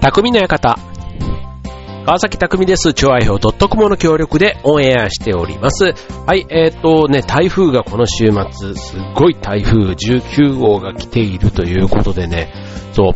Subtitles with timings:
[0.00, 0.78] 匠の館。
[2.06, 2.94] 川崎匠です。
[2.94, 5.92] 超愛表 .com の協力でオンエアしております。
[6.26, 12.50] はい、えっ、とね、台風がこの週末、すっごい台風19号が来ているということでね、
[12.94, 13.14] そう、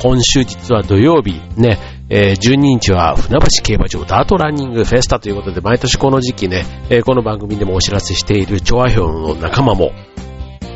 [0.00, 9.90] 今週実は土曜日ね、えー12日は船橋競馬場ダートランニングフェスタということで、毎年この時期ね、えーこの番組でもお知らせしている超愛表の仲間も、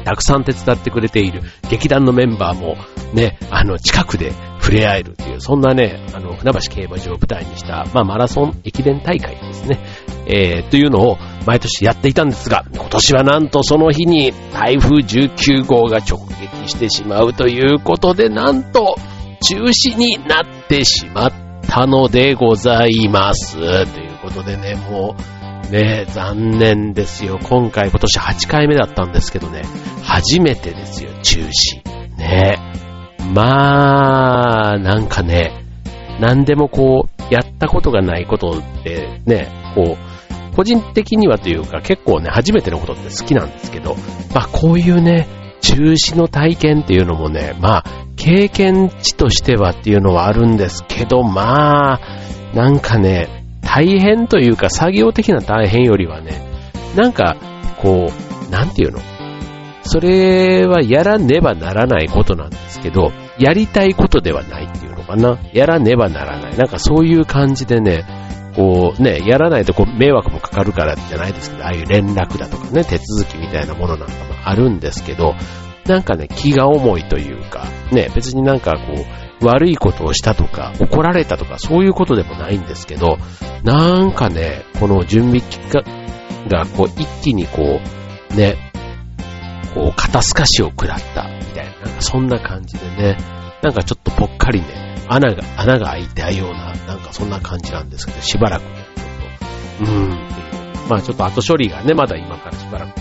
[0.04, 2.76] たくさん手伝ってくれている劇団のメンバーも
[3.14, 9.78] ね、あの、近くで触れ合えるという、そんなね、あの、船橋競馬場を舞台にした、まあ、マラソン駅伝大会ですね、
[10.26, 18.96] えー、というのを毎年やっていたんですが、今年はなんとその日に台風19号が直撃してしまうということで、なんと
[19.42, 21.32] 中止になってしまっ
[21.68, 23.56] たのでございます。
[23.56, 25.33] ということでね、もう、
[25.70, 27.38] ね残念ですよ。
[27.42, 29.62] 今回今年8回目だったんですけどね、
[30.02, 31.82] 初めてですよ、中止。
[32.16, 32.58] ね
[33.32, 35.64] まあ、なんかね、
[36.20, 43.96] 何でもこう、やったことがないことってね、こう、個人的にはというか結構ね、初めてのことって好きなんですけど、
[44.34, 45.26] まあこういうね、
[45.64, 47.84] 中止の体験っていうのもね、まあ、
[48.16, 52.00] 経験値としてはっていうのはあるんですけど、まあ、
[52.54, 53.43] なんかね、
[53.74, 56.40] 大変というか作業的な大変よりはね、
[56.94, 57.36] なんか、
[57.82, 59.00] こう、なんていうの？
[59.82, 65.40] それはやらねばならないことなんですけど、やりたいことではないっていうのかな？
[65.52, 66.56] やらねばならない。
[66.56, 68.04] なんかそういう感じでね、
[68.54, 75.34] こうね、やらないとこう迷惑もかかるからじゃないですけど、ああいう連絡だとかね、手続きみたいなものなんかもあるんですけど、
[75.86, 83.18] なんかね、気が重いというか、ね、別になんかこう、悪いことをしたとか、怒られたとか、そういうことでもないんですけど、
[83.62, 85.82] なんかね、この準備期間
[86.48, 87.80] がこう、一気にこ
[88.32, 88.56] う、ね、
[89.74, 93.16] こう、肩透かしを食らった、みたいな、なんかそんな感じでね、
[93.62, 98.68] なんかちょっとぽっかりね、穴が、穴が開いたような、なんかそんな感じなんですけど、しばらくね、
[99.80, 100.88] ちょっと、うーん。
[100.88, 103.00] まあちょっと後処理がね、まだ今からしばらく、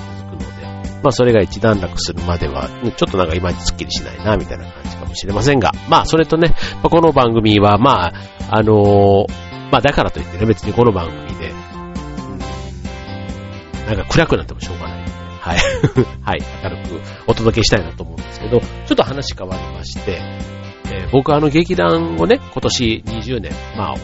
[1.03, 8.13] まあそれが一段落するまでは、ねちょっとなんかいまいちスッキリしないな、みたいな感じかもしれませんが、まあそれとね、まあこの番組は、まあ、
[8.49, 12.39] あのーまあだからといってね、別にこの番組で、うん
[13.87, 15.57] なんか暗くなってもしょうがないので、はい。
[16.23, 16.41] はい。
[16.63, 20.21] 明るくお届けしたいなと思うんですけど、ちょっと話変わりまして、
[20.91, 23.95] えー僕はあの劇団をね、今年20年、まあ、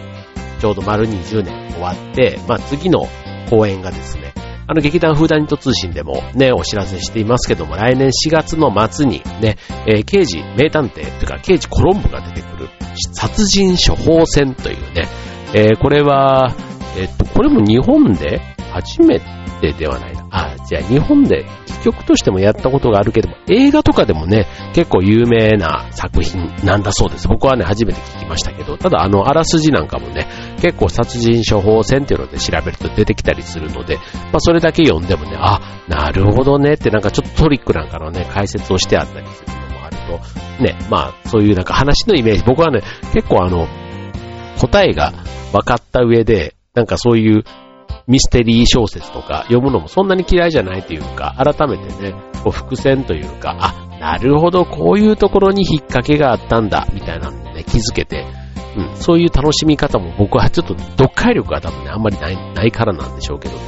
[0.59, 3.07] ちょうど丸20年終わって、まあ次の
[3.49, 4.33] 公演がですね、
[4.71, 9.57] あの劇団フーダニット通信でもね、お知らせしていますけども、来年4月の末にね、
[9.87, 12.69] えー刑事名探偵、というか刑事コロンブが出てくる
[13.11, 15.07] 殺人処方箋というね、
[15.55, 16.53] えーこれは、
[16.95, 18.41] えっと、これも日本で
[18.71, 19.19] 初め
[19.59, 20.18] てではない。
[20.31, 27.27] あ、じゃあ日本で戯曲としてもやったことがあるけども、映画とかでもね、結構有名な作品なんだそうです。
[27.27, 30.27] 僕はね、初めて聞きましたけど、ただあの、あらすじなんかもね、
[30.61, 33.97] 結構殺人処方箋っていうので調べると出てきたりするので、
[34.31, 39.97] まあそれだけ読んでもね、あ、なるほどねってなんかちょっとトリックなんかのね、解説をしてあったりするのもある
[40.57, 42.81] と、ね、まあそういうなんか話のイメージ、僕はね、
[43.13, 43.67] 結構あの、
[44.59, 45.13] 答えが
[45.53, 47.43] 分かった上で、なんかそういう
[48.09, 58.25] ミステリー小説とか読むのもそんなに嫌いじゃないというか、改めてね、こう伏線というか、あ、なるほど、こういうところに引っ掛けがあったんだ、みたいなのね、気づけて、
[58.75, 63.61] うん、そういう楽しみ方も僕はちょっと読解力が多分ね、あんまりない、ないからなんでしょうけどね。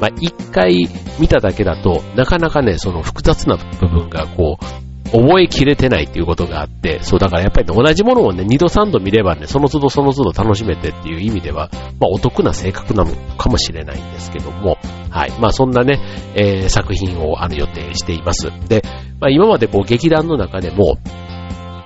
[0.00, 0.88] まあ、一回
[1.20, 11.68] 見ただけだと、なかなかね、その複雑な部分がこう、覚えきれてないっていうことがあって、そうだからやっぱり、ね、同じものをね、二度三度見ればね、その都度その都度楽しめてっていう意味では、
[12.00, 14.78] まあお得な性格なのかもしれないんですけども、
[15.10, 15.32] はい。
[15.40, 16.00] まあそんなね、
[16.34, 18.50] えー作品をあの予定しています。
[18.68, 18.82] で、
[19.20, 20.96] まあ今までこう劇団の中でも、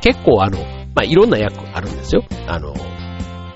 [0.01, 0.59] 結構あの、
[0.95, 2.25] まあいろんな役あるんですよ。
[2.47, 2.75] あの、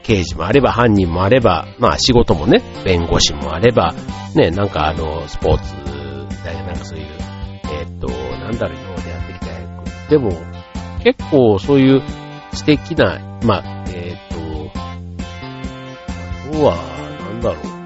[0.03, 3.95] 刑事もあれば、犯人もあれば、まあ仕事もね、弁護士もあれば、
[4.35, 5.75] ね、なんかあの、スポーツ、
[6.45, 7.07] なんかそういう、
[7.73, 8.90] えーっと、なんだろう、
[10.11, 10.33] でも、
[11.05, 12.03] 結構そういう
[12.53, 14.81] 素敵な、まあ、えーっと、
[16.49, 16.77] あとは、
[17.31, 17.81] なんだろう。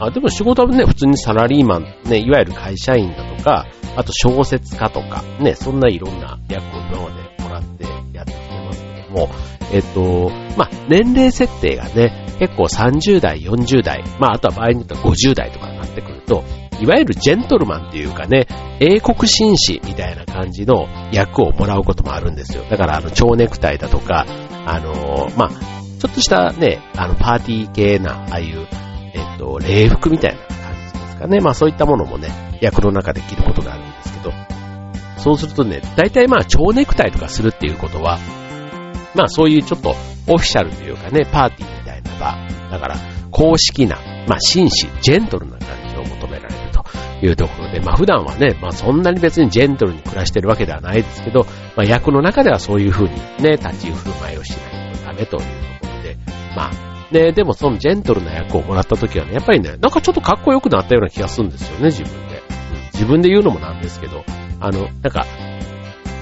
[0.00, 3.66] あ、でも仕事はね、普通にサラリーマン、ね、いわゆる会社員だとか、
[3.96, 7.84] あと小説家とか、ね、そんないろんな役を今までもらって
[8.14, 9.28] やってきてますけども、
[9.72, 16.44] えっと、まあ、年齢設定がね、結構30代、40代、まあ、あとは場合によっては50代とかになってくると、
[16.80, 18.46] いわゆるジェントルマンっていうかね、
[18.80, 22.64] 英国紳士みたいな感じの役をもらうこともあるんですよ。
[22.68, 24.26] だから、あの、蝶ネクタイだとか、
[24.66, 28.66] あのまあ、ちょっとしたね、あの、パーティー系な、ああいう、
[29.14, 31.40] えっと、礼服みたいな感じですかね。
[31.40, 32.28] まあ、そういったものもね、
[32.60, 34.32] 役の中で着ることがあるんですけど、
[35.18, 38.18] そうするとね、大体まあ蝶ネクタイとかするっていうことは、
[39.14, 39.90] まあそういうちょっと
[40.28, 42.36] オフィシャルというかね、パーティーみたいな場。
[42.70, 42.96] だから、
[43.30, 43.96] 公式な、
[44.28, 45.85] まあ紳士、ジェントルな感じ
[47.22, 51.44] いうところで、まあ普段はね、まあそんなに別にジェントルに暮らしてるわけではないですけど、
[51.76, 55.42] まあ役の中ではそういうふうにね、立ち振る舞いをしないとダメという
[55.80, 56.16] ところで、
[56.56, 62.42] まあ、ね、でもそのジェントルな役をもらった時はね、やっぱりね、なんかちょっとかっこよくなったような気がするんですよね、自分で。
[62.92, 64.24] 自分で言うのもなんですけど、
[64.60, 65.26] あの、なんか、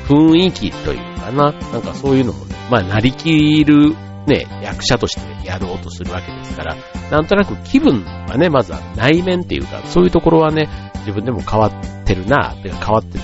[0.09, 3.95] 雰囲気というかな、なんかそういうのもね、まあ、なりきる
[4.27, 6.77] ね、役者としてやろうとするわけですから、
[7.11, 10.69] なんとなく気分はね、まずは内面っていうか、そういうところはね、
[11.01, 13.19] 自分でも変わってるな、てか変わって、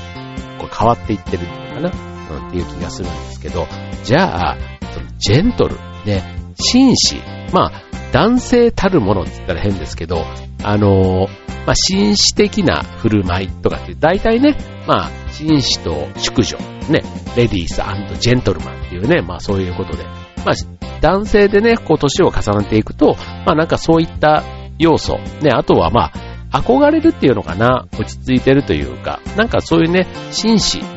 [0.59, 3.67] こう変わっていってるのかな、うん、っていう気がするんですけど、
[4.05, 4.59] じゃあ、
[4.93, 6.23] そのジェントル、ね、
[6.55, 7.17] 紳士、
[7.53, 7.73] まあ、
[8.13, 10.25] 男性たるものって言ったら変ですけど、
[10.63, 14.57] あのー、まあ、紳士的な振る舞いとかって、大体ね、
[14.87, 16.59] まあ、紳士と淑女、
[16.91, 17.03] ね、
[17.37, 17.81] レディース
[18.21, 20.05] ジェントルマンっていうね、まあそういうことで、
[20.45, 23.17] まあ、男性でね、こう年を重ねていくと、
[23.47, 24.43] まあなんかそういった
[24.79, 26.11] 要素、ね、あとはま
[26.53, 30.95] あ、憧れるっていうのかな、落ち着いてるというか、なんかそういうね、紳士みたい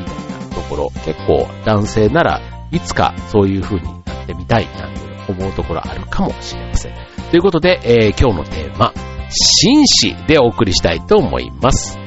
[0.50, 2.42] なところ、結構男性なら
[2.72, 6.94] いつかそういう風になってみたいなんて思うところあるかもしれません。
[7.30, 8.94] ということで、えー、今日のテーマ、
[9.30, 12.03] 紳士でお送りしたいと思います。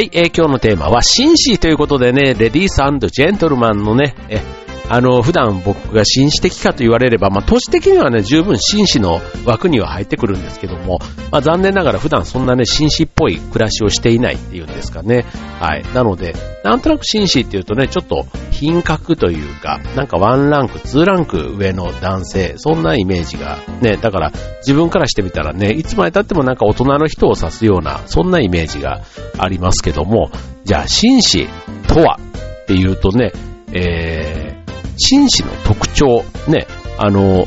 [0.00, 2.76] はい、えー、今日のテーマは紳士ということでね、レディース
[3.10, 4.40] ジェントルマンのね、え
[4.90, 10.98] あの、普段僕が紳士的かと言われれば、まあ、都市的にはね、十分紳士の枠には入ってくるんですけども、
[11.30, 15.26] まあ、残念ながら普段そんなね、紳士っぽい暮らしをしていないっていうんですかね。
[15.60, 15.84] はい。
[15.94, 16.34] なので、
[16.64, 29.02] なんとなく紳士っていうとね、ちょっと品格というか、なんかワンランク、ツーランク上の男性、そんなイメージがね、だから自分からしてみたらね、いつまで経ってもなんか大人の人を指すような、そんなイメージが
[29.38, 30.32] ありますけども、
[30.64, 31.46] じゃあ紳士
[31.86, 32.18] とは
[32.62, 33.30] っていうとね、
[33.72, 34.49] えー、
[35.00, 36.66] 紳士の特徴、ね、
[36.98, 37.46] あの、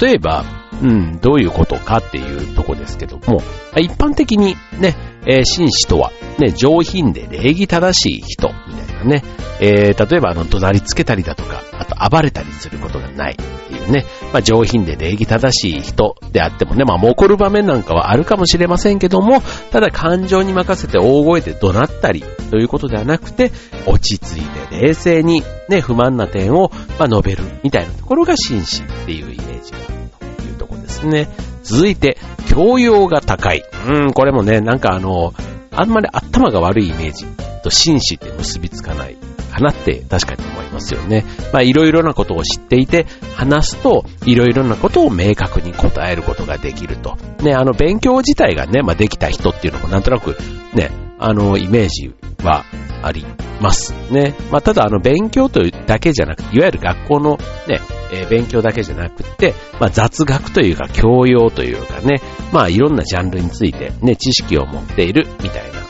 [0.00, 0.44] 例えば、
[0.82, 3.42] うん、どういうことかっていうとこですけども、
[3.76, 4.94] 一般的にね、
[5.26, 9.22] えー、紳士とは、ね、上品で礼儀正しい人、みたいなね、
[9.60, 23.52] えー、例えばあの、怒鳴りつけたりだとか、あと暴れたりすることがないっていうね、まあ、上品で礼儀正しい人であってもね、まあ、怒る場面なんかはあるかもしれませんけども、ただ感情に任せて大声で怒鳴ったりということではなくて、
[23.86, 31.28] 落ち着いて冷静にね、不満な点を、まあ、述べるみたいなところが紳士っていうイメージがあるというところですね。
[31.64, 32.18] 続いて、
[32.48, 33.64] 教養が高い。
[33.88, 35.34] うん、これもね、なんかあの、
[35.72, 37.26] あんまり頭が悪いイメージ
[37.62, 39.16] と紳士って結びつかない
[39.50, 41.24] かなって確かに思いますよね。
[41.52, 47.16] まあいろいろなことを知っていて、話すといろいろなことを明確に答えることができると。
[47.42, 50.36] ね、あの勉強自体がね、まあできた人っていうのもなんとなく
[50.74, 52.64] ね、あのイメージは
[53.02, 53.24] あり
[53.60, 54.34] ますね。
[54.50, 57.38] まあただあの勉強というだけじゃなくて、いわゆる学校の
[57.68, 57.80] ね、
[58.12, 62.20] えー、勉強だけじゃなくて、まあ雑学というか教養というかね、
[62.52, 65.80] まあいろんなジャンルについてね、知識を持っているみたいな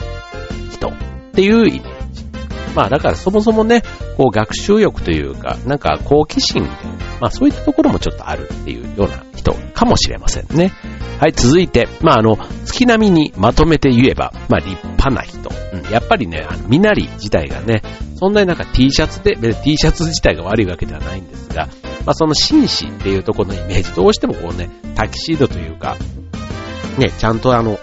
[0.71, 0.91] 人っ
[1.33, 1.95] ていう意味
[2.75, 3.81] まあだからそもそもね、
[4.17, 10.71] こう学習欲というか、なんか好奇心みたいな、まあそういったところもちょっとあるっていうような人かもしれませんね。
[11.19, 15.49] はい、続いて、まああの、月並みにまとめて言えば、まあ立派な人。
[15.73, 17.81] うん、やっぱりね、あの、身なり自体がね、
[18.15, 21.67] そんなになんか T シャツで、T シャツ自体が悪いわけではないんですが、
[22.05, 25.95] まあその紳士っていうところのイメージ、どうしてもこうね、タキシードというか、
[26.97, 27.79] ね、ちゃんとあの、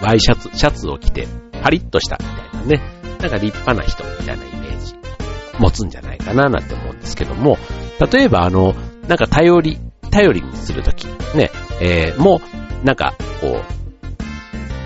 [0.00, 1.26] ワイシャツ、シャツを着て、
[1.62, 2.82] パリッとしたみたいなね、
[3.20, 4.94] なんか立派な人みたいなイメージ
[5.58, 7.56] 持つんじゃないかななんて思うんですけども、
[8.00, 8.74] 例えばあの、
[9.08, 9.78] なんか頼り、
[10.10, 12.40] 頼りにするとき、ね、えー、も
[12.82, 13.62] う、なんか、こう、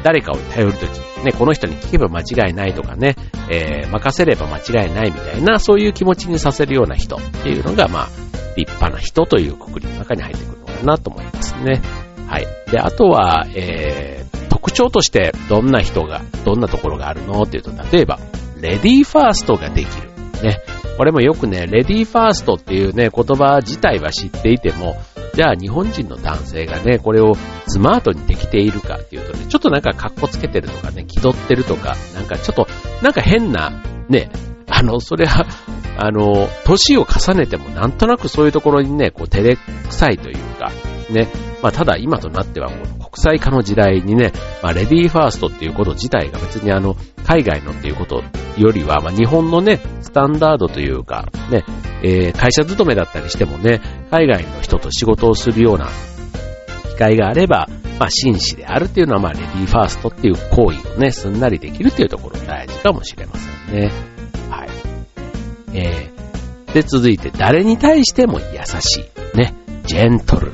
[0.03, 3.17] 誰かを頼るとき、ね、この人に聞けば間違いないとかね、
[3.51, 8.09] えー、任せれば間違いないみたいな、そういう気持ちにさせるような人っていうのが、まあ、
[8.57, 11.81] 立派な人というくくりの中に入ってくるのかなと思いますね。
[12.27, 12.47] はい。
[12.71, 18.19] で、あとは、えー、特徴としてどんな人が、どんなところがあるのっていうと、例えば、
[18.61, 20.09] レディーファーストができる。
[20.43, 20.61] ね。
[20.99, 24.97] これもよくね、レディーファーストっていうね、言葉自体は知っていても、
[25.33, 27.35] じゃあ日本人の男性がね、これを
[27.69, 32.67] スマートにできているかっていうとね、ちょっとなんか格好つけてるとかね、気取ってるとか、なんかちょっと、
[33.01, 34.29] なんか変な、ね、
[34.69, 35.47] あの、それは、
[35.99, 40.73] あの、年を重ねてもなんとなくそういうところにね、こう照れくさいというか、
[41.11, 41.29] ね。
[41.63, 46.97] まあ、ただ今となってはこの国際化の時代にね、まあ、レディーファーストっていうこと自体が別にあの、
[47.27, 48.23] 海外のっていうこと
[48.57, 51.65] よりは、まあ、日本のね、スタンダードというか、ね、
[52.03, 55.89] えー、会社勤めだったりしてもね、海外の人と仕事をするような
[56.91, 63.93] 機会があれば、まあ、紳士であるっていうのは、まあ、レディーファーストっていう行為をね、すんなりできるっていうところ大事かもしれませんね。
[64.49, 64.69] はい。
[65.75, 68.47] えー、で、続いて、誰に対しても優
[68.81, 69.01] し
[69.35, 69.37] い。
[69.37, 70.53] ね、ジェントル。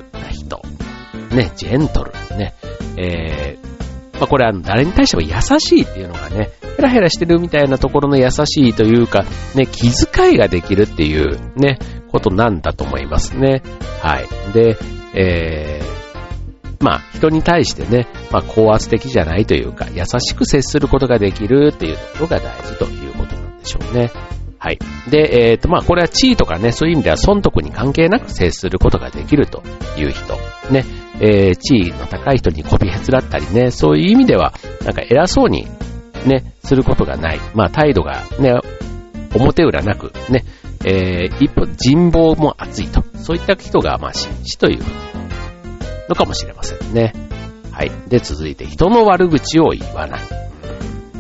[1.34, 2.12] ね、ジェントル。
[2.36, 2.54] ね、
[2.96, 9.24] えー、まあ、これは誰に対しても優しいっていうのがね、ヘラヘラしてるみたいなところの優しいというか、
[9.54, 11.78] ね、気遣いができるっていうね、
[12.10, 13.62] ことなんだと思いますね。
[14.00, 14.52] はい。
[14.52, 14.76] で、
[15.14, 24.10] えー、まあ、人に対してね、まあ、高圧的じゃないというか、優しく接することができるっていうところが大事ということなんでしょうね。
[24.64, 24.78] はい。
[25.10, 29.62] で、えっ、ー、と、まあ、これは地位とかね、そういう意味では損得に関係なく接することができると
[29.98, 30.38] いう人。
[30.70, 30.86] ね。
[31.20, 35.68] えー、地位の高い人にこびへつらったりね、そういう意味では、なんか偉そうに
[36.24, 37.40] ね、することがない。
[37.54, 38.54] まあ、態度がね、
[39.34, 40.46] 表裏なく、ね、
[40.86, 43.04] えー、一歩人望も厚いと。
[43.16, 44.82] そういった人が、まあ、紳士という
[46.08, 47.12] のかもしれませんね。
[47.70, 47.92] はい。
[48.08, 50.20] で、続いて、人の悪口を言わない。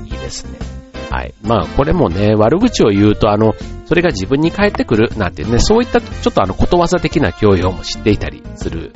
[0.06, 0.73] いいですね。
[1.10, 1.34] はい。
[1.42, 3.54] まあ、これもね、悪口を言うと、あの、
[3.86, 8.92] それが自分に返ってくるなんてね、そういったちょっとあの、ことわざ的な教養も知っていたりする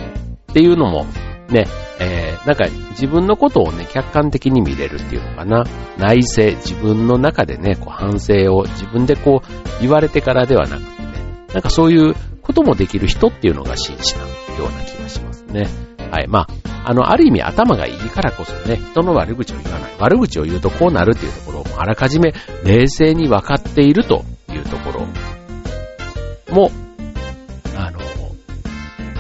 [0.50, 1.06] っていうのも、
[1.50, 1.66] ね、
[2.00, 5.64] えー、なんか自分のことをね、客観的に見れるっていうのかな。
[5.96, 11.08] 内省、自分の中でね、こう反省を自分でこう言われてからではなくてね、
[11.54, 15.87] なんかそういうこともできる人っていうのが紳士なような気がしますね。
[16.10, 16.28] はい。
[16.28, 16.46] まあ、
[16.84, 19.92] あの、ある意味頭がいいからこそね、人の悪口を言わない。
[19.98, 22.32] 悪口を言うとこうなるっていうところをあらかじめ
[22.64, 25.06] 冷静に分かっているというところ
[26.54, 26.70] も、
[27.76, 28.00] あの、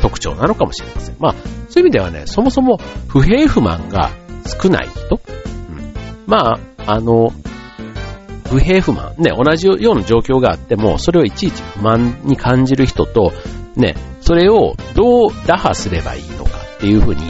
[0.00, 1.16] 特徴なのかもしれません。
[1.18, 2.78] まあ、そういう意味ではね、そもそも
[3.08, 4.10] 不平不満が
[4.62, 5.94] 少ない人、うん、
[6.26, 7.32] まあ、あの、
[8.48, 13.32] 不平不満、ね、同じような状況があっても、それをいちいち不満に感じる人と、
[13.76, 16.22] ね、それをどう打破すればいい
[16.78, 17.22] っていうふうに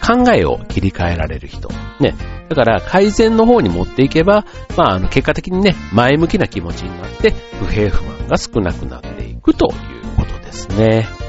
[0.00, 1.68] 考えを切り替えられる人。
[2.00, 2.14] ね。
[2.48, 4.44] だから改善の方に持っていけば、
[4.76, 9.72] まあ、あの、結果的にね、前向きな気持ちになって、不平不満が少なくなっていくという
[10.16, 11.21] ことですね。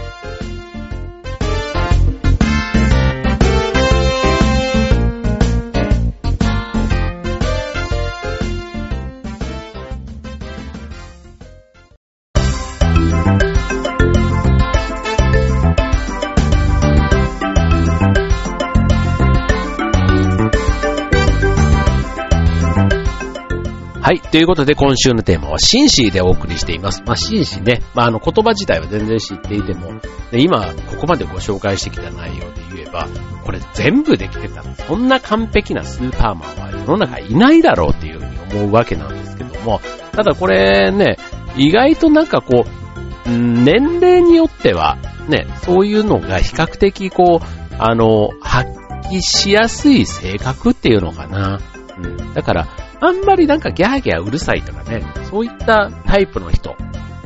[24.14, 24.22] はい。
[24.22, 27.02] ということで、今週のテーマは、紳士でお送りしています。
[27.04, 27.82] まあ、紳士ね。
[27.96, 33.08] まあ、あの、言葉自体は全然知っていても、で今、ここまでご紹介してきた内容で言えば、
[33.44, 41.18] これ全部できてた、そんな完璧なスーパーマンは世の中いないだろうっていうふうに思うわけなんですけども、ただこれね、
[41.58, 42.66] 意外となんかこ
[43.26, 48.70] う、年齢によっては、ね、そういうのが比較的こう、あの、発
[49.10, 51.60] 揮しやすい性格っていうのかな。
[51.98, 52.34] うん。
[52.36, 52.68] だから、
[53.06, 56.72] あんまりなんかギャーギャーうるさいとかね、そういったタイプの人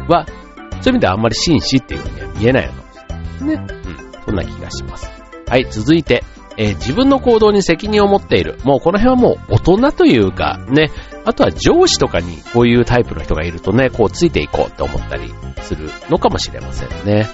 [0.07, 2.99] は、そういう意味ではあんまり紳士っていう風には見えないのかもし
[3.41, 3.67] れないね。
[3.85, 4.23] うん。
[4.25, 5.11] そんな気がします。
[5.47, 6.23] はい、続いて、
[6.57, 8.57] えー、自分の行動に責任を持っている。
[8.63, 10.89] もうこの辺はもう大人というか、ね、
[11.23, 15.31] あとは上司とかにこういうタイプの人がいるとね、こうついていこうって思ったり
[15.61, 17.29] するのかもしれませんね。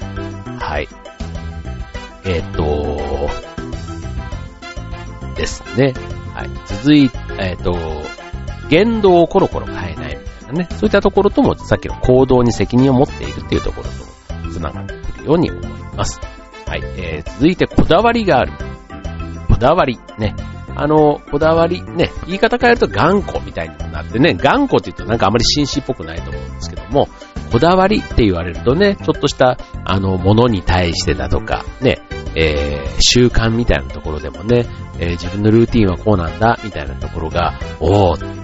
[0.59, 0.89] はい。
[2.25, 3.29] えっ、ー、と、
[5.35, 5.93] ですね。
[6.33, 6.50] はい。
[6.65, 8.23] 続いて、えっ、ー、と、
[8.74, 9.94] 言動をコロコロ変えない。
[9.94, 13.89] みたいなね、そういったところともさっきの行動に責任を持っているっていうところ
[14.48, 15.65] と繋がってくるように思い
[15.96, 16.20] ます。
[16.65, 18.53] はい、えー、続いてこだわりがある。
[19.48, 20.36] こだわり、ね。
[20.75, 27.08] あの、こだわり、ね、言い方変えると頑固みたいになってね、頑固って言うとなんかあまり紳士っぽくないと思うんですけども、
[27.51, 32.01] こだわりって言われるとね、ちょっとした、あの、ものに対してだとか、ね、
[32.36, 34.65] えー、習慣みたいなところでもね、
[34.98, 38.42] えー、自分のルーティンはこうなんだ、みたいなところが、おー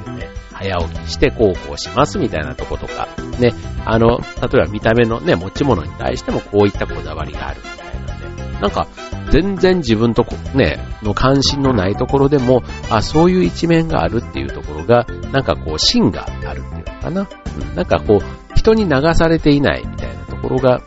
[0.60, 3.08] 早起きしてこうこうしますみたいなとことか、
[3.40, 3.54] ね、
[3.86, 4.26] あの、例
[4.56, 8.88] えば見た目のね、持ち物に対してもこういったこだわりがあるみたいなんで、なんか、
[9.32, 17.30] 全然自分とこ、ね、の関心のないところでも、あ、そういう一面があるっていうところが、なんかこう、芯があるっていうのかな。
[17.70, 20.82] うん、なんかこう、人に流されていないみたいなところが、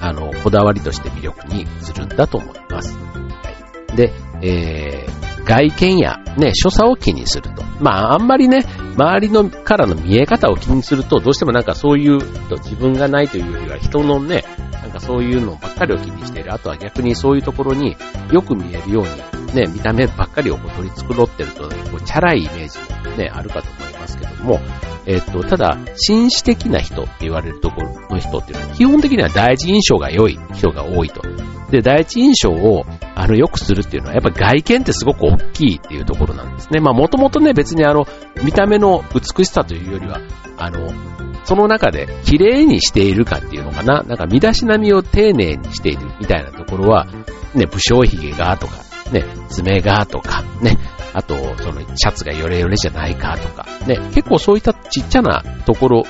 [0.00, 2.96] あの、こだわりとして魅力に映るんだと思います。
[2.96, 4.12] はい、で、
[4.42, 7.62] えー、外見やね、所作を気にすると。
[7.80, 8.64] まあ、あんまりね、
[8.96, 12.20] 周りのからの見え方を気にすると、どうしてもなんかそういう
[12.58, 16.52] 自分がないというよりは人のね、なんかそういうのばっかりを気にしている。
[16.52, 17.96] あとは逆にそういうところに
[18.32, 22.78] よく見えるように、ね、見た目ばっかりをこう取り繕ってると、こうチャラいイメージ
[23.08, 24.60] もね、あるかと思いますけども、
[25.06, 31.22] えっと、ただ、紳士的な人って言われるところの人っていうのは、基本的には第一印象が良い人が多いと。
[31.70, 36.80] で、第一印象を、あの、良くするっていうのは、やっぱ外見ってすごく大きいっていうところなんですね。
[36.80, 38.06] まあ、もともとね、別にあの、
[38.44, 40.20] 見た目の美しさというよりは、
[40.58, 40.92] あの、
[41.44, 44.02] その中で綺麗にしているかっていうのかな。
[44.02, 47.06] なんか身だしなみを丁寧にしているみたいなところは、
[47.54, 50.78] ね、武将髭がとか、ね、爪がとか、ね、
[51.12, 56.04] あと、その、シャツがヨレヨレじゃないかとか、ね、結構そういったちっちゃなところ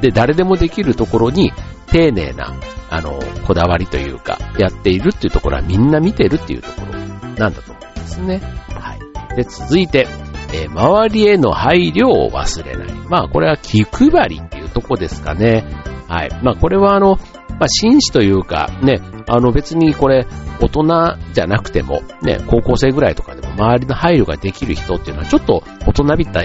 [0.00, 1.52] で誰でもできるところに、
[1.86, 2.54] 丁寧な、
[2.90, 6.98] あの、こだわりというか、やっているっていうところはみんな見てるっていうところ
[7.38, 8.40] なんだと思うんですね。
[8.70, 9.36] はい。
[9.36, 10.06] で、続いて、
[10.52, 12.92] えー、周りへの配慮を忘れない。
[13.08, 15.64] まあ、これは気配りっていうとこですかね。
[16.08, 16.30] はい。
[16.42, 20.26] まあ、これはあの、まあ、紳士というか、ね、あの別にこれ、
[20.60, 26.42] 大人じゃなくても、ね、高校生ぐらいとかでも周りの配慮ができる人っていうのはちょっと大人びた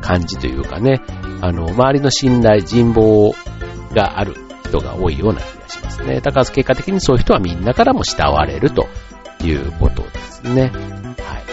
[0.00, 1.00] 感じというかね、
[1.40, 3.34] あの、周りの信頼、人望
[3.94, 6.20] がある人が多いような気がしますね。
[6.20, 8.86] だから結果的にそういう人はみんなからも慕われると
[9.44, 10.72] いうことですね。
[10.72, 11.44] はい。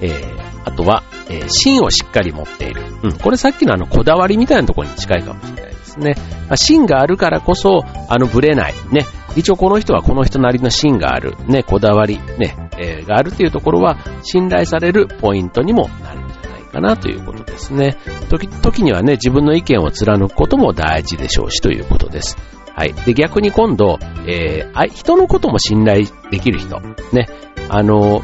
[0.00, 2.82] えー、あとは、えー、芯をしっかり持っている。
[3.02, 6.36] うん、これさっきのあの、こだわりみたいなところに近いかもしれないですね。
[6.48, 8.74] まあ、芯があるからこそ、あの、ぶれない。
[8.90, 9.06] ね。
[9.36, 11.36] 一応この人はこの人なりの芯がある。
[11.46, 17.96] ね、こだわり、ね、えー、があるっていうところは、信頼されるポイントにもなるんじゃないかなということですね。
[18.28, 22.36] 時、時にはね、自分の意見を貫くことも大事でしょうしということです。
[22.74, 22.92] はい。
[22.92, 26.80] で、逆に今度、えー、人のことも信頼できる人。
[27.12, 27.28] ね。
[27.68, 28.22] あの、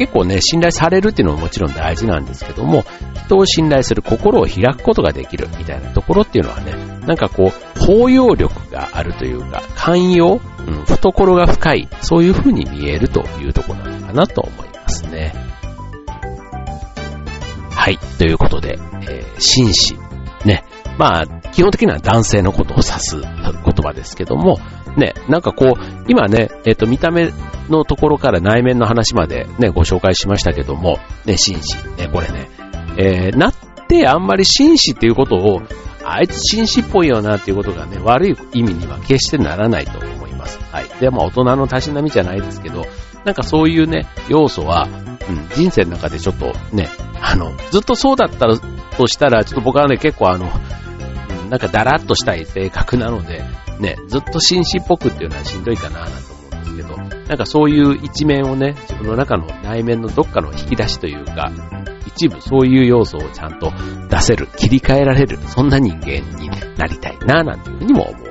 [0.00, 2.84] 結構ね、信頼されるっていうのももちろん大事なんですけども、
[3.26, 6.72] 人を信頼する心を開くことができるみたいなところっていうのはね、
[7.06, 15.34] なんかこう、包容力があるというか、寛容、うん、懐が深い、そういう風に見えるというところなのかなと思いますね。
[17.68, 19.98] はい、ということで、えー、紳士。
[20.46, 20.64] ね。
[20.96, 23.24] まあ、基本的には男性のことを指す言
[23.62, 24.58] 葉ですけども、
[24.96, 27.30] ね、なんかこう、今ね、えっ、ー、と、見た目
[27.70, 31.76] のところから内面の話までね、ご紹介しましたけども、ね、紳士。
[31.96, 32.50] ね、これね、
[32.96, 33.54] えー、なっ
[33.88, 35.62] てあんまり紳士っていうことを、
[36.04, 40.58] あいつ紳士っぽいよなっていうことがね、悪い意味には決してならないと思います。
[40.72, 40.88] はい。
[41.00, 42.86] で、まあ大人のたしなみじゃないですけど、
[43.24, 44.88] なんかそういうね、要素は、
[45.28, 46.88] うん、人生の中でちょっとね、
[47.20, 48.46] あの、ずっとそうだった
[48.96, 50.48] としたら、ちょっと僕はね、結構あの、
[51.50, 53.44] なんかだらっとしたい性格なので、
[53.78, 56.29] ね、ずっと紳士っぽくっていうのはしんどいかななんて、
[57.30, 61.52] なんかそういう一面をね、自分の中の内面のどっかの引き出しというか、
[62.04, 63.72] 一部そういう要素をちゃんと
[64.08, 68.29] 出せる、切り替えられる、そんな人間になりたいななんていうふうにも思う。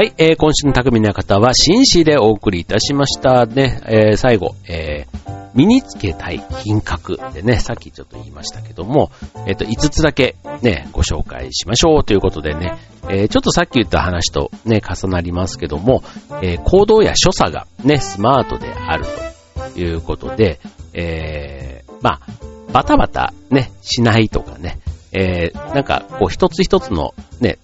[0.00, 3.82] はい、えー、今週の匠の方は紳士でお送りいたしましたね。
[3.84, 9.10] えー、最後、えー、身につけたい品格でね、さっきちょっと言いましたけども、
[9.46, 12.78] えっ、ー、と、5つだけね、ご紹介しましょうということでね、
[13.10, 16.02] えー、ちょっとさっき言った話とね、重なりますけども、
[16.40, 19.04] えー、行動や所作がね、スマートである
[19.74, 20.60] ということで、
[20.94, 22.20] えー、まあ、
[22.72, 24.78] バタバタね、しないとかね、
[25.12, 27.58] えー、なんか、こう一つ一つのね、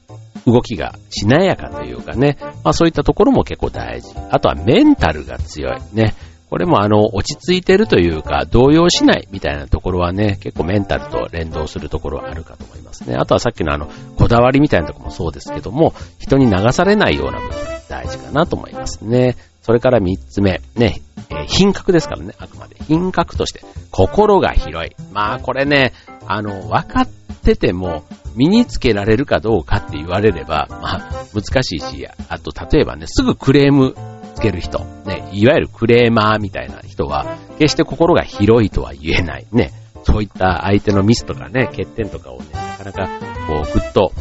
[0.47, 4.15] 動きがしなやかというかね、まあそういったところも結構大事。
[4.31, 6.15] あとはメンタルが強いね。
[6.49, 13.17] これもあの、落ち着いてるというか、動揺しないみたいなところはね、結構メンタルと連動するところはあるかと思いますね。
[13.17, 17.57] あとはさっきのあの、こだわりみたいなところもそうですけども、人に流されないような部分
[17.89, 19.37] 大事かなと思いますね。
[19.63, 22.77] それから三つ目、ね、えー、品格ですからね、あくまで。
[22.87, 24.93] 品格として、心が広い。
[25.13, 25.93] まあこれね、
[26.29, 27.09] あの、分かっ
[27.43, 28.05] てても、
[28.37, 33.95] 身につけられるかどうかって言われれば、まあ、難しいし、あと、例えばね、すぐクレーム
[34.35, 39.47] つける人、ね、いわゆるクレーマーみたいな人は、決して心が広いとは言えない。
[39.51, 39.73] ね、
[40.05, 43.09] そういった相手のミスとかね、欠点とかをね、なかなか、
[43.49, 44.13] こう、ぐっと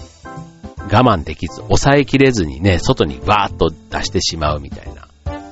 [0.91, 5.07] 我慢できず、抑えきれずにね、外にわーっと出してしまうみたいな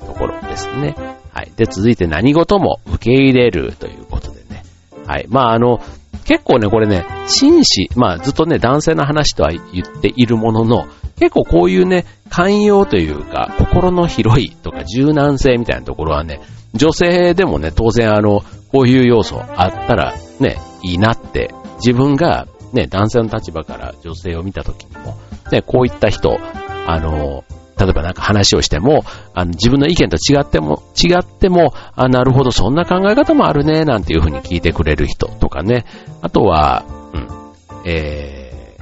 [0.06, 0.96] ところですね。
[1.34, 1.52] はい。
[1.56, 4.64] で、続いて何事も受け入れるということでね。
[5.08, 5.26] はい。
[5.28, 5.82] まあ、あの、
[6.24, 10.86] 結構ね、これね、紳士、まあずっとね、男性の話とは言っているものの、
[11.18, 16.42] 結構こういうね、寛容というか、心の広いとか柔軟性みたいなところはね、
[16.74, 25.18] 女性でもね、当然あの、こういう要素あったらね、いいなって、自分がね、男性の立場から女性を見た時にも、
[25.52, 26.40] ね、こういった人、
[26.88, 27.44] あの、
[27.78, 35.86] 例えばなんか話をしても、あの自分の意見と違っても、違っても、あ、なるほど、そんな考え方もあるね、なんていうふうに聞いてくれる人とかね。
[36.22, 38.78] あとは、うん、え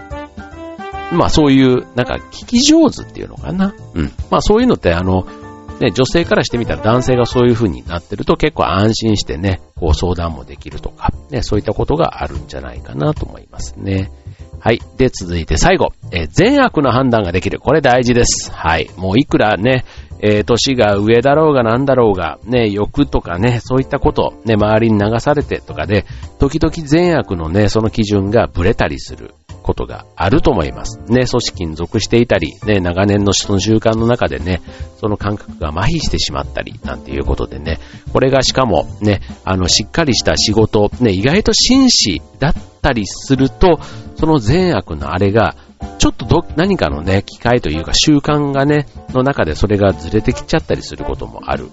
[1.12, 3.74] ー、まあそういう、なんか聞き上手っていうのかな。
[3.94, 4.12] うん。
[4.30, 5.26] まあそういうのってあの、
[5.82, 14.12] ね、女性からしてみたら男性がそういう風になってると結構安心してね、こう相談もできるとか、ね、そういったことがあるんじゃないかなと思いますね。
[14.60, 14.80] はい。
[14.98, 15.92] で、続いて最後。
[16.12, 17.60] えー、善悪の判断ができる。
[17.60, 18.52] これ大事です。
[18.52, 18.92] はい。
[18.96, 19.86] もういくらね、
[20.20, 26.06] えー、年が上だろうがなんだろうが、ね、欲とかね、そういったこと、ね、周りに流されてとかで、
[26.38, 31.00] 時々善悪のね、その基準がブレたりすることがあると思います。
[31.08, 34.62] ね、組織に属していたり、ね、長年のその習慣の中でね、
[35.00, 37.80] その感覚が麻痺してしまったり、なんていうことでね、
[38.12, 43.80] これがしかもね、あの、しっかりした仕事、ね、意外と紳士だったりすると、
[44.16, 45.56] その善悪のあれが、
[45.98, 51.70] ちょっとど、何かのね、機会というか習慣がね、の中でそれがずれてきちゃったりすることもある。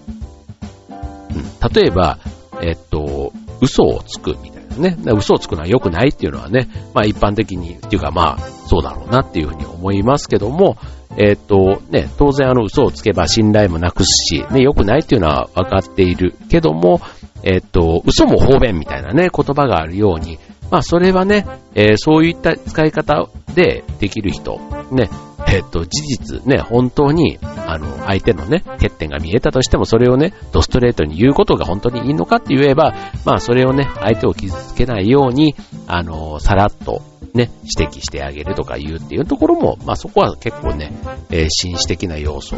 [1.31, 2.19] うん、例えば、
[2.63, 4.97] えっと、嘘をつくみたいなね。
[5.05, 10.77] 嘘をつくのは良くないっていうのはね、まあ一般的に、っていうかまあ、そうだろうなっていうふうに思いますけども、
[11.17, 17.01] えっと、ね、当然あの嘘をつけば信頼もなくすし、ね、良くないっていうのは分かっているけども、
[17.43, 20.39] えっと、嘘も方便みたいなね、言葉があるように、
[20.71, 24.59] まあそれはね、えー、そういった使い方でできる人、
[24.91, 25.09] ね、
[25.51, 35.55] えっ、と、事実ね、本当に、あの、相手のね、欠点が見えたとしても、それをね、ドストレートに言うことが本当にいいのかって言えば、まあそれをね、相手を傷つけないように、
[35.87, 37.03] あの、さらっと、
[37.35, 40.93] ね、指摘してあげるとか言うっていうところも、まあそこは結構ね、
[41.31, 42.57] えー、紳士的な要素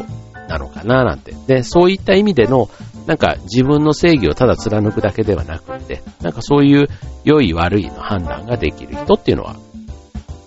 [0.48, 1.34] なのかななんて。
[1.46, 2.68] で、そういった意味での、
[3.06, 6.88] なんか自分の正義をただ貫くだけではなくて、なんかそういう
[7.24, 9.56] 良い悪いの判断ができる人っていうのは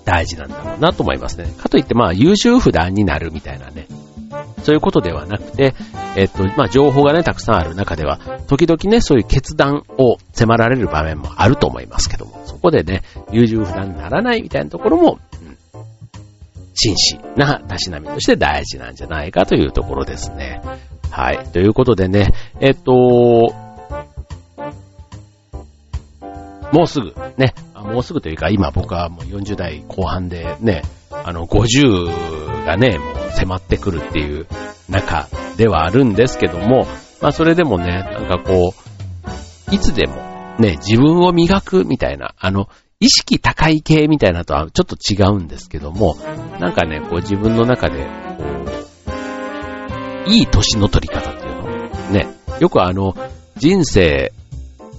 [0.05, 1.47] 大事なんだろうなと思いますね。
[1.57, 3.87] かといってまあ優柔不断になるみたいなね、
[4.63, 5.75] そういうことではなくて、
[6.15, 15.57] えっと、まあ情報がね、たくさんある中では、時々ね、そういう決断を迫られる場面もあると思いますけども、そこでね、優柔不断にならないみたいなところも、うん、
[16.73, 20.61] 真摯なたしなみとして大事なんじゃないかというところですね。
[21.09, 21.37] はい。
[21.49, 23.53] ということでね、えっと、
[26.73, 27.13] もうすぐ。
[27.37, 30.81] ね、もうすぐというか今僕はもう40代後半でね、
[31.11, 34.47] あの50がね、もう迫ってくるっていう
[34.89, 36.87] 中ではあるんですけども、
[37.21, 38.73] まあそれでもね、なんかこ
[39.71, 40.15] う、いつでも
[40.57, 42.67] ね、自分を磨くみたいな、あの、
[42.99, 46.15] 意識高い系みたいなとはちょっと違うんですけども、
[46.59, 48.43] なんかね、こう自分の中で、こ
[50.25, 51.63] う、いい年の取り方っていうの
[52.09, 52.27] ね、
[52.59, 53.15] よくあの、
[53.57, 54.33] 人生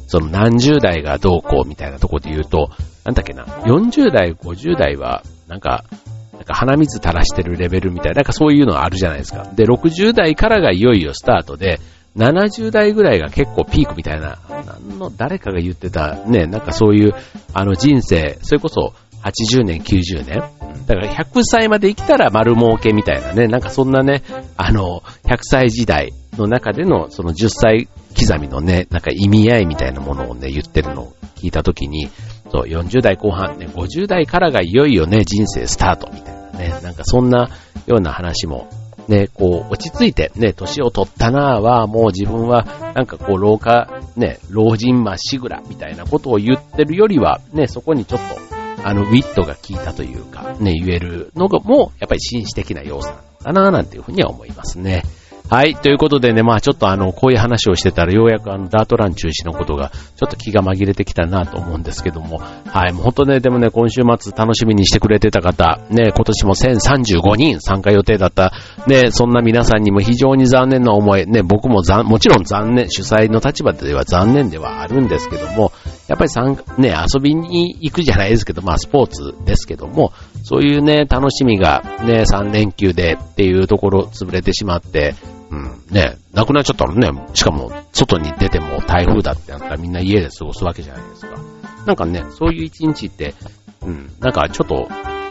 [0.07, 2.71] その何十代がどうこうみたいなとこで言うと、
[3.05, 5.85] なんだっけな、40代、50代は、なんか、
[6.33, 9.49] なんか鼻水垂らしてるレベルみたいな、なんかそういうのがあるじゃないですか。
[9.55, 11.81] で、60代からがいよいよスタートで、
[12.17, 17.15] 70代ぐらいが結構ピークみたいな、なんの、誰かが言ってたね、なんかそういう、
[17.53, 20.43] あの人生、それこそ80年、90年。
[20.87, 24.23] だから100歳まで生きたら丸儲けみたいなね、なんかそんなね、
[24.57, 32.11] あの、100歳時代の中でのその10歳刻みのね、なんか意味合いみたいなものをね、言ってるのを聞いたときに、
[32.53, 37.49] そう、40代後半ね、50代からがいよいよね、人生スタートみたいなね、なんかそんな
[37.87, 38.69] ような話も、
[39.09, 48.54] ね、こう、落ち着いて、ね、年を取ったなぁは、もう自分は、なんかこう、老化、ね、老人まっしぐら、みたいなことを言ってるよりは、ね、そこにちょっと、
[48.85, 55.03] あの、ウィットが効いたというか、ね、言えるのが、もう、やっぱり紳士的な要素なのかななんていうふうには思いますね。
[55.51, 55.77] はい。
[55.77, 62.93] ということでね、まあちょっとあの、こういう話をしてたら、ようやくあの、ダートラン中止のことが、ちょっと気が紛れてきたなと思うんですけども、はい。
[62.95, 68.53] もう本当ね、でもね、今週末楽しみにしてくれてた方、ね、今年も1035人参加予定だった、
[68.87, 75.73] ね、そんな皆さんにも非常に残念な思い、ね、僕もざもちろん残念、主催の立場では残念ではあるんですけども、
[76.09, 80.13] やっぱり参加、ね、遊びに行くじゃないですけど、まあスポーツですけども、
[80.43, 85.15] そういうね、楽しみがね、3連休でっていうところ潰れてしまって、
[85.51, 91.39] うん、ね、なくなっちゃったらね、しかも、外に出ても台風だってなったらみんな家で過ごすわけじゃないですか。
[91.87, 93.35] なんかね、そういう一日って、
[93.83, 94.89] うん、なんかちょっと、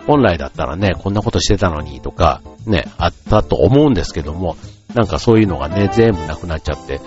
[0.07, 4.57] 本来だったらね、こんなことしてたのにとか、ね、あったと思うんですけども、
[4.93, 6.99] なんかそういうのがね、全部なくなっちゃって、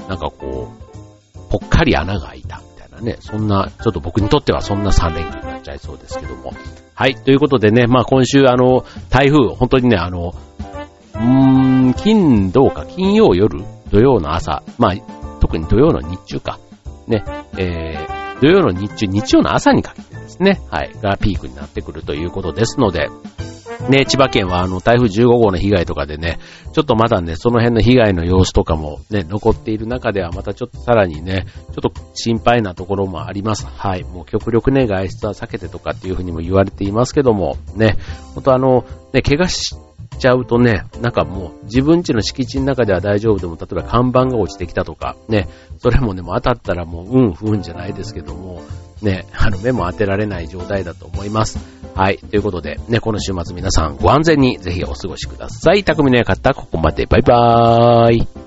[0.00, 2.60] うん、なんかこう、ぽっかり穴が開いた
[2.96, 6.52] なね、そんな、ちょっと僕にとってはそんな3連休になっちゃいそうですけども。
[6.94, 7.14] はい。
[7.14, 10.34] ということでね、まあ今週あの、台風、本当にね、あの、
[11.14, 14.94] うーん、金、どうか、金曜夜、土曜の朝、まあ、
[15.40, 16.58] 特に土曜の日中か。
[17.06, 17.24] ね、
[17.56, 23.08] えー、土曜の日中、日曜の朝にかけてですね、はい、がピークになってくるということですので、
[23.88, 26.38] ね、千葉県はあの台風15号の被害とかでね、
[26.72, 33.66] ちょっとまだね、その辺の被害の様子とかもね、残っている中ではまたちょっとさらにね、ちょっと心配なところもあります。
[33.66, 34.04] はい。
[34.04, 37.96] もう極力ね、外出は避けてとかっていうふうにも言われていますけども、ね、
[38.34, 39.74] 本当あの、ね、怪我し
[40.18, 45.48] ちゃうとね、なんかもう自分家の敷地の中では大丈夫でも、例えば看板が落ちてきたとか、ね、
[45.78, 48.62] それもね、もう当たったらもう、うん、不運じゃないですけども、
[49.02, 51.58] ね、あの、目も当てられない状態だと思います。
[51.94, 52.18] はい。
[52.18, 55.84] ということで、ね、この週末皆さんご安全にぜひお過ごしください。
[55.84, 57.06] 匠の館、ここまで。
[57.06, 58.45] バイバーイ。